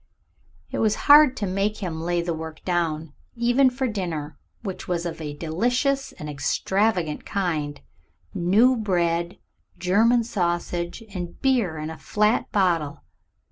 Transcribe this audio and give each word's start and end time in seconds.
It 0.71 0.79
was 0.79 0.95
hard 1.05 1.37
to 1.37 1.45
make 1.45 1.77
him 1.77 2.01
lay 2.01 2.23
the 2.23 2.33
work 2.33 2.65
down 2.65 3.13
even 3.35 3.69
for 3.69 3.87
dinner, 3.87 4.35
which 4.63 4.87
was 4.87 5.05
of 5.05 5.21
a 5.21 5.35
delicious 5.35 6.11
and 6.13 6.27
extravagant 6.27 7.23
kind 7.23 7.79
new 8.33 8.75
bread, 8.77 9.37
German 9.77 10.23
sausage, 10.23 11.03
and 11.13 11.39
beer 11.39 11.77
in 11.77 11.91
a 11.91 11.99
flat 11.99 12.51
bottle. 12.51 13.03